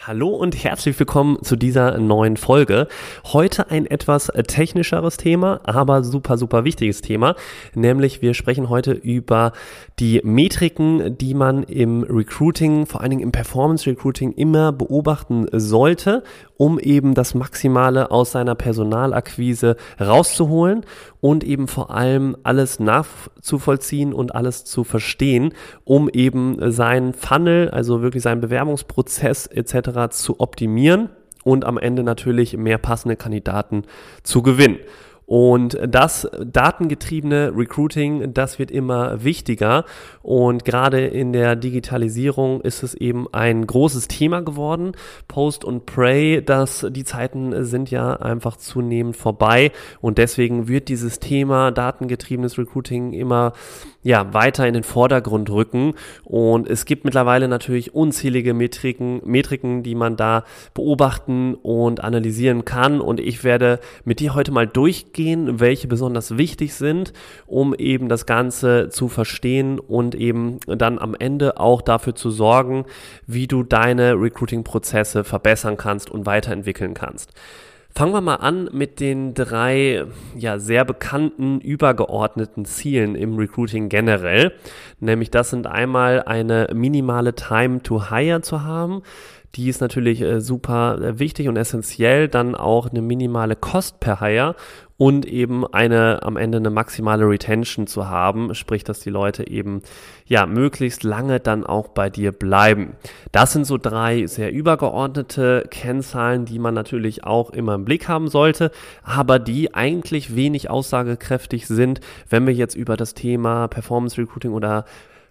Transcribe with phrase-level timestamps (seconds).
[0.00, 2.88] Hallo und herzlich willkommen zu dieser neuen Folge.
[3.32, 7.36] Heute ein etwas technischeres Thema, aber super, super wichtiges Thema.
[7.74, 9.52] Nämlich wir sprechen heute über
[9.98, 16.22] die Metriken, die man im Recruiting, vor allen Dingen im Performance Recruiting immer beobachten sollte,
[16.58, 20.84] um eben das Maximale aus seiner Personalakquise rauszuholen
[21.20, 28.02] und eben vor allem alles nachzuvollziehen und alles zu verstehen, um eben seinen Funnel, also
[28.02, 29.83] wirklich seinen Bewerbungsprozess etc.
[30.10, 31.10] zu optimieren
[31.44, 33.84] und am Ende natürlich mehr passende Kandidaten
[34.22, 34.78] zu gewinnen.
[35.26, 39.84] Und das datengetriebene Recruiting, das wird immer wichtiger.
[40.22, 44.92] Und gerade in der Digitalisierung ist es eben ein großes Thema geworden.
[45.26, 49.72] Post und Pray, dass die Zeiten sind ja einfach zunehmend vorbei.
[50.02, 53.54] Und deswegen wird dieses Thema datengetriebenes Recruiting immer
[54.04, 55.94] ja, weiter in den Vordergrund rücken.
[56.22, 63.00] Und es gibt mittlerweile natürlich unzählige Metriken, Metriken, die man da beobachten und analysieren kann.
[63.00, 67.14] Und ich werde mit dir heute mal durch durchgehen, welche besonders wichtig sind,
[67.46, 72.84] um eben das Ganze zu verstehen und eben dann am Ende auch dafür zu sorgen,
[73.26, 77.32] wie du deine Recruiting-Prozesse verbessern kannst und weiterentwickeln kannst.
[77.96, 84.52] Fangen wir mal an mit den drei ja sehr bekannten übergeordneten Zielen im Recruiting generell.
[84.98, 89.02] Nämlich das sind einmal eine minimale Time to Hire zu haben.
[89.56, 92.28] Die ist natürlich äh, super äh, wichtig und essentiell.
[92.28, 94.56] Dann auch eine minimale Cost per Hire
[94.96, 99.82] und eben eine am Ende eine maximale Retention zu haben, sprich, dass die Leute eben
[100.24, 102.94] ja möglichst lange dann auch bei dir bleiben.
[103.32, 108.28] Das sind so drei sehr übergeordnete Kennzahlen, die man natürlich auch immer im Blick haben
[108.28, 108.70] sollte,
[109.02, 114.84] aber die eigentlich wenig aussagekräftig sind, wenn wir jetzt über das Thema Performance Recruiting oder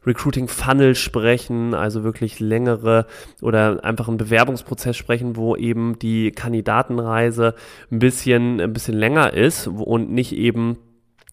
[0.06, 3.06] Recruiting Funnel sprechen, also wirklich längere
[3.42, 7.56] oder einfach einen Bewerbungsprozess sprechen, wo eben die Kandidatenreise
[7.92, 10.78] ein bisschen, ein bisschen länger ist und nicht eben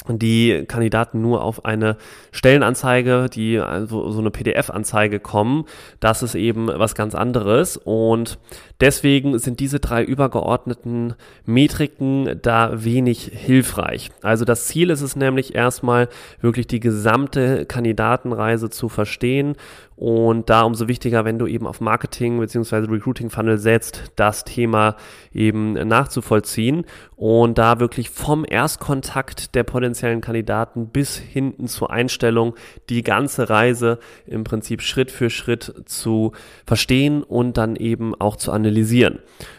[0.09, 1.97] die Kandidaten nur auf eine
[2.33, 5.67] Stellenanzeige, die also so eine PDF-Anzeige kommen.
[6.01, 8.39] Das ist eben was ganz anderes und
[8.81, 14.11] deswegen sind diese drei übergeordneten Metriken da wenig hilfreich.
[14.23, 16.09] Also das Ziel ist es nämlich erstmal
[16.41, 19.57] wirklich die gesamte Kandidatenreise zu verstehen
[20.01, 22.91] und da umso wichtiger, wenn du eben auf Marketing bzw.
[22.91, 24.97] Recruiting Funnel setzt, das Thema
[25.31, 32.55] eben nachzuvollziehen und da wirklich vom Erstkontakt der potenziellen Kandidaten bis hinten zur Einstellung
[32.89, 36.33] die ganze Reise im Prinzip Schritt für Schritt zu
[36.65, 39.19] verstehen und dann eben auch zu analysieren.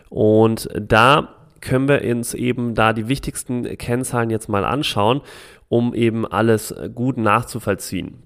[0.09, 5.21] Und da können wir uns eben da die wichtigsten Kennzahlen jetzt mal anschauen,
[5.69, 8.23] um eben alles gut nachzuvollziehen.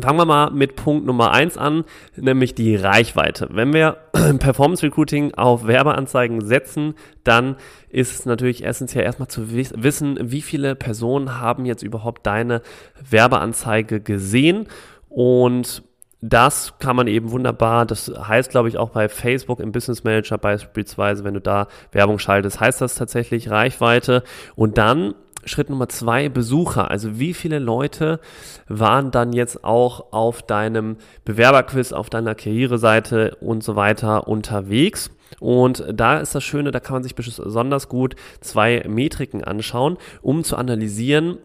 [0.00, 1.84] Fangen wir mal mit Punkt Nummer eins an,
[2.16, 3.48] nämlich die Reichweite.
[3.50, 3.96] Wenn wir
[4.38, 7.56] Performance Recruiting auf Werbeanzeigen setzen, dann
[7.88, 12.62] ist es natürlich essentiell erstmal zu wissen, wie viele Personen haben jetzt überhaupt deine
[13.08, 14.66] Werbeanzeige gesehen
[15.08, 15.82] und
[16.22, 20.38] das kann man eben wunderbar, das heißt, glaube ich, auch bei Facebook im Business Manager
[20.38, 24.22] beispielsweise, wenn du da Werbung schaltest, heißt das tatsächlich Reichweite.
[24.54, 25.14] Und dann
[25.46, 26.90] Schritt Nummer zwei, Besucher.
[26.90, 28.20] Also wie viele Leute
[28.68, 35.10] waren dann jetzt auch auf deinem Bewerberquiz, auf deiner Karriereseite und so weiter unterwegs?
[35.40, 40.44] Und da ist das Schöne, da kann man sich besonders gut zwei Metriken anschauen, um
[40.44, 41.38] zu analysieren,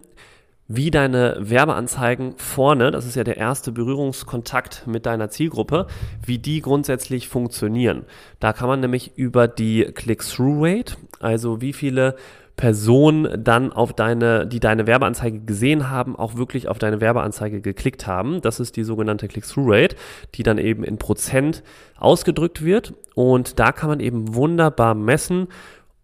[0.73, 5.87] wie deine Werbeanzeigen vorne, das ist ja der erste Berührungskontakt mit deiner Zielgruppe,
[6.25, 8.05] wie die grundsätzlich funktionieren.
[8.39, 12.15] Da kann man nämlich über die Click-Through-Rate, also wie viele
[12.61, 18.05] Personen dann auf deine, die deine Werbeanzeige gesehen haben, auch wirklich auf deine Werbeanzeige geklickt
[18.05, 18.39] haben.
[18.39, 19.95] Das ist die sogenannte Click-Through-Rate,
[20.35, 21.63] die dann eben in Prozent
[21.97, 22.93] ausgedrückt wird.
[23.15, 25.47] Und da kann man eben wunderbar messen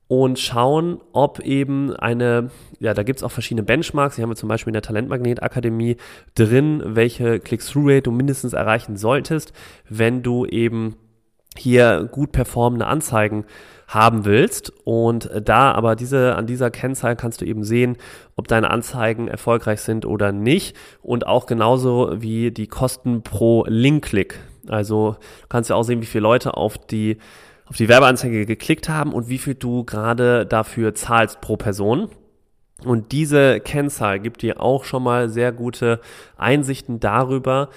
[0.07, 2.49] und schauen, ob eben eine,
[2.79, 5.43] ja, da gibt es auch verschiedene Benchmarks, die haben wir zum Beispiel in der Talentmagnet
[5.43, 5.97] Akademie
[6.33, 9.53] drin, welche Click-Through-Rate du mindestens erreichen solltest,
[9.89, 10.95] wenn du eben
[11.57, 13.45] hier gut performende Anzeigen
[13.87, 14.71] haben willst.
[14.83, 17.97] Und da aber diese, an dieser Kennzahl kannst du eben sehen,
[18.35, 20.75] ob deine Anzeigen erfolgreich sind oder nicht.
[21.01, 24.39] Und auch genauso wie die Kosten pro Link-Klick.
[24.67, 25.15] Also
[25.49, 27.17] kannst du auch sehen, wie viele Leute auf die,
[27.65, 32.09] auf die Werbeanzeige geklickt haben und wie viel du gerade dafür zahlst pro Person.
[32.83, 35.99] Und diese Kennzahl gibt dir auch schon mal sehr gute
[36.37, 37.69] Einsichten darüber,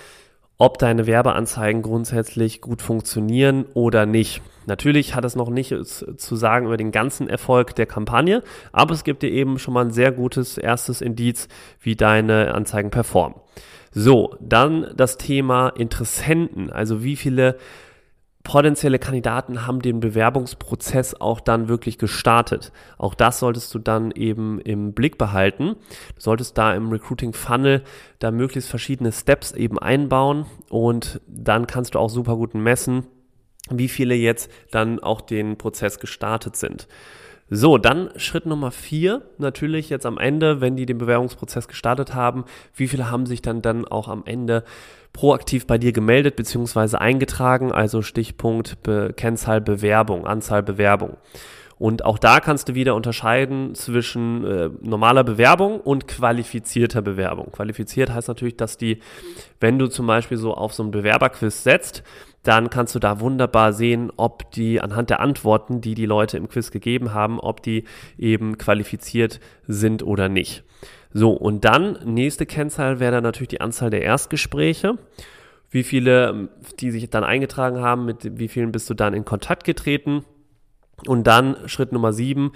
[0.61, 4.43] ob deine Werbeanzeigen grundsätzlich gut funktionieren oder nicht.
[4.67, 9.03] Natürlich hat es noch nicht zu sagen über den ganzen Erfolg der Kampagne, aber es
[9.03, 11.49] gibt dir eben schon mal ein sehr gutes erstes Indiz,
[11.81, 13.41] wie deine Anzeigen performen.
[13.91, 17.57] So, dann das Thema Interessenten, also wie viele
[18.43, 22.73] potenzielle Kandidaten haben den Bewerbungsprozess auch dann wirklich gestartet.
[22.97, 25.77] Auch das solltest du dann eben im Blick behalten.
[26.15, 27.83] Du solltest da im Recruiting Funnel
[28.19, 33.07] da möglichst verschiedene Steps eben einbauen und dann kannst du auch super gut messen,
[33.69, 36.89] wie viele jetzt dann auch den Prozess gestartet sind.
[37.53, 42.45] So, dann Schritt Nummer vier, natürlich jetzt am Ende, wenn die den Bewerbungsprozess gestartet haben,
[42.77, 44.63] wie viele haben sich dann dann auch am Ende
[45.13, 46.97] proaktiv bei dir gemeldet bzw.
[46.97, 51.17] eingetragen, also Stichpunkt Be Kennzahl Bewerbung, Anzahl Bewerbung.
[51.77, 57.51] Und auch da kannst du wieder unterscheiden zwischen äh, normaler Bewerbung und qualifizierter Bewerbung.
[57.53, 59.01] Qualifiziert heißt natürlich, dass die,
[59.61, 62.03] wenn du zum Beispiel so auf so einen Bewerberquiz setzt,
[62.43, 66.49] dann kannst du da wunderbar sehen, ob die anhand der Antworten, die die Leute im
[66.49, 67.85] Quiz gegeben haben, ob die
[68.17, 70.65] eben qualifiziert sind oder nicht.
[71.13, 74.97] So, und dann, nächste Kennzahl wäre dann natürlich die Anzahl der Erstgespräche.
[75.69, 76.49] Wie viele,
[76.81, 80.25] die sich dann eingetragen haben, mit wie vielen bist du dann in Kontakt getreten?
[81.07, 82.53] Und dann Schritt Nummer sieben,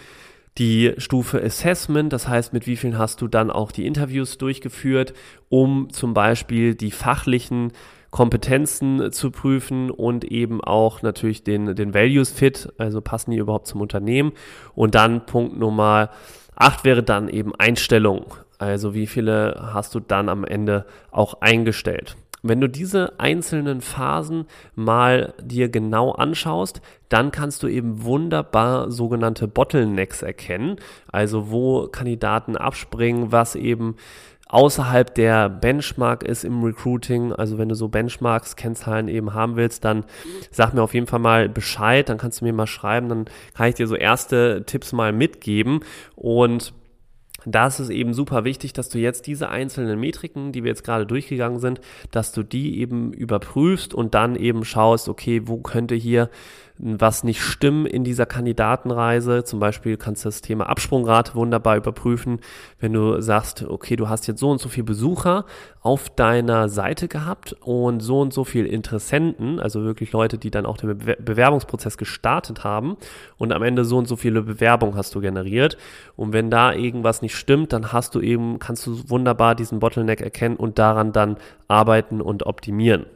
[0.58, 5.14] die Stufe Assessment, das heißt, mit wie vielen hast du dann auch die Interviews durchgeführt,
[5.48, 7.72] um zum Beispiel die fachlichen
[8.14, 13.66] Kompetenzen zu prüfen und eben auch natürlich den, den Values Fit, also passen die überhaupt
[13.66, 14.30] zum Unternehmen.
[14.76, 16.10] Und dann Punkt Nummer
[16.54, 18.26] acht wäre dann eben Einstellung.
[18.56, 22.14] Also wie viele hast du dann am Ende auch eingestellt?
[22.40, 24.46] Wenn du diese einzelnen Phasen
[24.76, 30.76] mal dir genau anschaust, dann kannst du eben wunderbar sogenannte Bottlenecks erkennen,
[31.10, 33.96] also wo Kandidaten abspringen, was eben
[34.48, 37.32] außerhalb der Benchmark ist im Recruiting.
[37.32, 40.04] Also wenn du so Benchmarks, Kennzahlen eben haben willst, dann
[40.50, 43.24] sag mir auf jeden Fall mal Bescheid, dann kannst du mir mal schreiben, dann
[43.54, 45.80] kann ich dir so erste Tipps mal mitgeben
[46.14, 46.72] und
[47.46, 51.06] da ist eben super wichtig, dass du jetzt diese einzelnen Metriken, die wir jetzt gerade
[51.06, 51.80] durchgegangen sind,
[52.10, 56.30] dass du die eben überprüfst und dann eben schaust, okay, wo könnte hier
[56.76, 59.44] was nicht stimmen in dieser Kandidatenreise.
[59.44, 62.40] Zum Beispiel kannst du das Thema Absprungrate wunderbar überprüfen,
[62.80, 65.44] wenn du sagst, okay, du hast jetzt so und so viele Besucher
[65.82, 70.66] auf deiner Seite gehabt und so und so viel Interessenten, also wirklich Leute, die dann
[70.66, 72.96] auch den Bewerbungsprozess gestartet haben
[73.38, 75.76] und am Ende so und so viele Bewerbungen hast du generiert.
[76.16, 80.20] Und wenn da irgendwas nicht stimmt, dann hast du eben, kannst du wunderbar diesen Bottleneck
[80.20, 81.36] erkennen und daran dann
[81.68, 83.06] arbeiten und optimieren.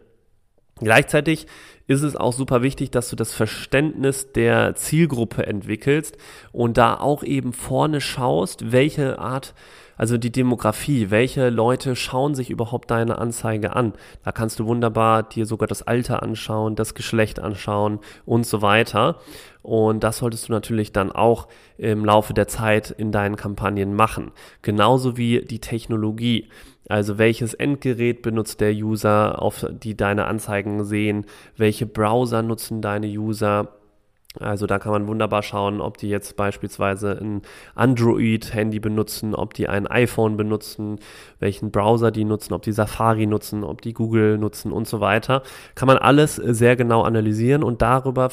[0.80, 1.46] Gleichzeitig
[1.86, 6.18] ist es auch super wichtig, dass du das Verständnis der Zielgruppe entwickelst
[6.52, 9.54] und da auch eben vorne schaust, welche Art,
[9.98, 13.92] also die Demografie, welche Leute schauen sich überhaupt deine Anzeige an.
[14.24, 19.16] Da kannst du wunderbar dir sogar das Alter anschauen, das Geschlecht anschauen und so weiter.
[19.62, 24.30] Und das solltest du natürlich dann auch im Laufe der Zeit in deinen Kampagnen machen.
[24.62, 26.48] Genauso wie die Technologie.
[26.88, 33.08] Also welches Endgerät benutzt der User, auf die deine Anzeigen sehen, welche Browser nutzen deine
[33.08, 33.77] User,
[34.40, 37.42] also da kann man wunderbar schauen, ob die jetzt beispielsweise ein
[37.74, 40.98] Android-Handy benutzen, ob die ein iPhone benutzen,
[41.38, 45.42] welchen Browser die nutzen, ob die Safari nutzen, ob die Google nutzen und so weiter.
[45.74, 48.30] Kann man alles sehr genau analysieren und darüber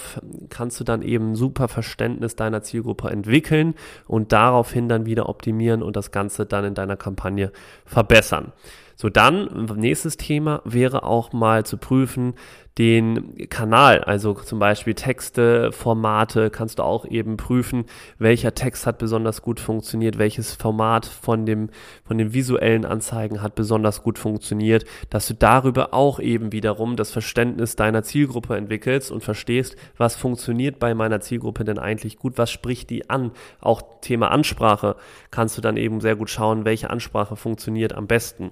[0.50, 3.75] kannst du dann eben super Verständnis deiner Zielgruppe entwickeln
[4.08, 7.51] und daraufhin dann wieder optimieren und das Ganze dann in deiner Kampagne
[7.86, 8.51] verbessern.
[8.98, 12.36] So, dann, nächstes Thema wäre auch mal zu prüfen,
[12.77, 17.86] den Kanal, also zum Beispiel Texte, Formate, kannst du auch eben prüfen,
[18.20, 21.70] welcher Text hat besonders gut funktioniert, welches Format von dem,
[22.03, 27.12] von den visuellen Anzeigen hat besonders gut funktioniert, dass du darüber auch eben wiederum das
[27.12, 32.51] Verständnis deiner Zielgruppe entwickelst und verstehst, was funktioniert bei meiner Zielgruppe denn eigentlich gut, was
[32.51, 33.32] spricht die an.
[33.62, 34.98] Auch Thema Ansprache
[35.32, 38.51] kannst du dann eben sehr gut schauen, welche Ansprache funktioniert am besten.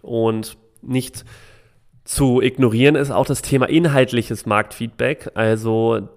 [0.00, 1.26] Und nicht
[2.08, 5.30] zu ignorieren ist auch das Thema inhaltliches Marktfeedback.
[5.34, 6.08] Also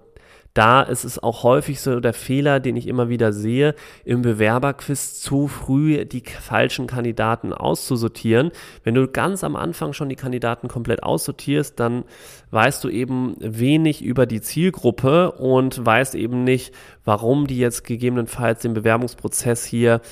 [0.54, 5.20] da ist es auch häufig so der Fehler, den ich immer wieder sehe, im Bewerberquiz
[5.20, 8.50] zu früh die falschen Kandidaten auszusortieren.
[8.84, 12.04] Wenn du ganz am Anfang schon die Kandidaten komplett aussortierst, dann
[12.50, 18.60] weißt du eben wenig über die Zielgruppe und weißt eben nicht, warum die jetzt gegebenenfalls
[18.60, 20.02] den Bewerbungsprozess hier,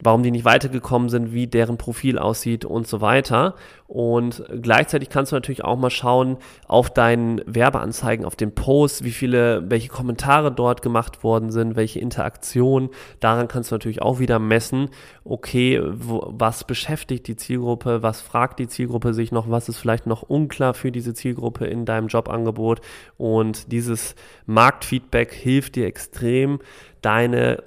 [0.00, 3.56] warum die nicht weitergekommen sind, wie deren Profil aussieht und so weiter.
[3.88, 6.36] Und gleichzeitig kannst du natürlich auch mal schauen
[6.66, 11.76] auf deinen Werbeanzeigen, auf den Posts, wie viele, welche welche Kommentare dort gemacht worden sind,
[11.76, 12.90] welche Interaktionen.
[13.20, 14.90] Daran kannst du natürlich auch wieder messen,
[15.24, 20.06] okay, wo, was beschäftigt die Zielgruppe, was fragt die Zielgruppe sich noch, was ist vielleicht
[20.06, 22.80] noch unklar für diese Zielgruppe in deinem Jobangebot.
[23.16, 24.14] Und dieses
[24.46, 26.60] Marktfeedback hilft dir extrem,
[27.00, 27.62] deine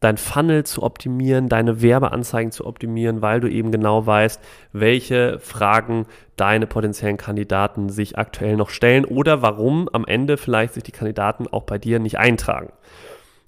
[0.00, 4.40] dein Funnel zu optimieren, deine Werbeanzeigen zu optimieren, weil du eben genau weißt,
[4.72, 10.82] welche Fragen deine potenziellen Kandidaten sich aktuell noch stellen oder warum am Ende vielleicht sich
[10.82, 12.72] die Kandidaten auch bei dir nicht eintragen.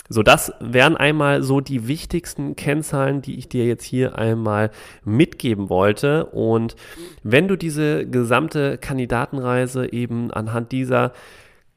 [0.08, 4.70] So, das wären einmal so die wichtigsten Kennzahlen, die ich dir jetzt hier einmal
[5.04, 6.26] mitgeben wollte.
[6.26, 6.76] Und
[7.22, 11.12] wenn du diese gesamte Kandidatenreise eben anhand dieser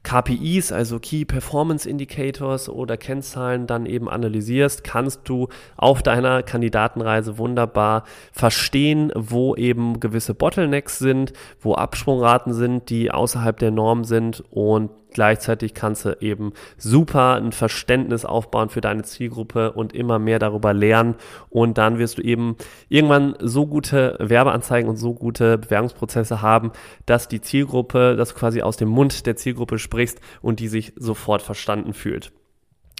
[0.06, 7.38] KPIs, also Key Performance Indicators oder Kennzahlen dann eben analysierst, kannst du auf deiner Kandidatenreise
[7.38, 14.44] wunderbar verstehen, wo eben gewisse Bottlenecks sind, wo Absprungraten sind, die außerhalb der Norm sind
[14.50, 20.38] und Gleichzeitig kannst du eben super ein Verständnis aufbauen für deine Zielgruppe und immer mehr
[20.38, 21.14] darüber lernen.
[21.48, 22.56] Und dann wirst du eben
[22.88, 26.72] irgendwann so gute Werbeanzeigen und so gute Bewerbungsprozesse haben,
[27.06, 30.92] dass die Zielgruppe, dass du quasi aus dem Mund der Zielgruppe sprichst und die sich
[30.96, 32.32] sofort verstanden fühlt.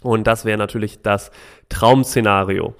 [0.02, 1.30] Und das wäre natürlich das
[1.68, 2.74] Traum-Szenario.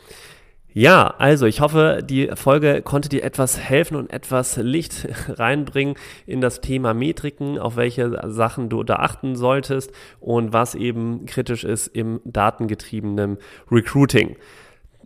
[0.79, 5.95] Ja, also ich hoffe, die Folge konnte dir etwas helfen und etwas Licht reinbringen
[6.27, 9.91] in das Thema Metriken, auf welche Sachen du da achten solltest
[10.21, 13.39] und was eben kritisch ist im datengetriebenen
[13.73, 14.37] Recruiting.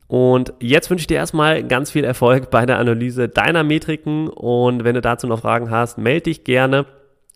[0.08, 4.82] Und jetzt wünsche ich dir erstmal ganz viel Erfolg bei der Analyse deiner Metriken und
[4.82, 6.84] wenn du dazu noch Fragen hast, melde dich gerne.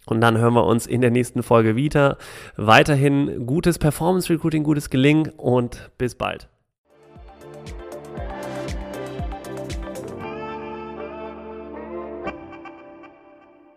[0.07, 2.19] Und dann hören wir uns in der nächsten Folge wieder.
[2.57, 6.49] Weiterhin gutes Performance Recruiting, gutes Gelingen und bis bald.